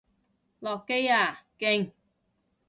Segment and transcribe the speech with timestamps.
[0.61, 1.43] 落機啊！
[1.59, 1.91] 勁！